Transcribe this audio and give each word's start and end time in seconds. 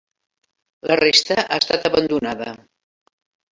La 0.91 0.97
resta 1.01 1.37
ha 1.53 1.59
estat 1.65 1.87
abandonada. 1.93 2.51